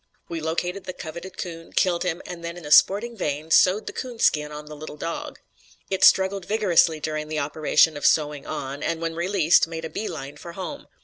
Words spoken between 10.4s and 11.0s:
home.